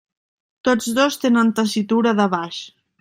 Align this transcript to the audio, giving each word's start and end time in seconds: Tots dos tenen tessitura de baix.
Tots 0.69 0.87
dos 0.99 1.17
tenen 1.25 1.53
tessitura 1.59 2.15
de 2.21 2.27
baix. 2.37 2.59